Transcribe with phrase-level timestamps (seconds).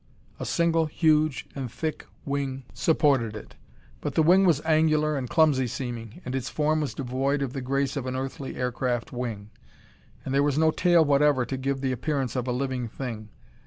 [0.39, 3.53] A single huge and thick wing supported it.
[4.01, 7.61] But the wing was angular and clumsy seeming, and its form was devoid of the
[7.61, 9.51] grace of an earthly aircraft wing,
[10.25, 13.29] and there was no tail whatever to give it the appearance of a living thing.